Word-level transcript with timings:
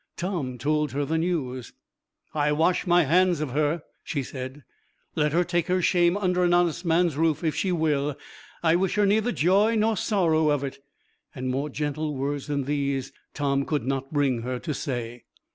Tom 0.17 0.57
told 0.57 0.93
her 0.93 1.05
the 1.05 1.19
news. 1.19 1.73
'I 2.33 2.53
wash 2.53 2.87
my 2.87 3.03
hands 3.03 3.39
of 3.39 3.51
her,' 3.51 3.83
she 4.03 4.23
said. 4.23 4.63
'Let 5.13 5.31
her 5.31 5.43
take 5.43 5.67
her 5.67 5.79
shame 5.79 6.17
under 6.17 6.43
an 6.43 6.55
honest 6.55 6.83
man's 6.83 7.17
roof 7.17 7.43
if 7.43 7.53
she 7.53 7.71
will. 7.71 8.17
I 8.63 8.75
wish 8.77 8.95
her 8.95 9.05
neither 9.05 9.31
joy 9.31 9.75
nor 9.75 9.95
sorrow 9.95 10.49
of 10.49 10.63
it.' 10.63 10.79
And 11.35 11.49
more 11.51 11.69
gentle 11.69 12.15
words 12.15 12.47
than 12.47 12.63
these 12.63 13.11
Tom 13.35 13.63
could 13.63 13.85
not 13.85 14.11
bring 14.11 14.41
her 14.41 14.57
to 14.57 14.73
say. 14.73 15.25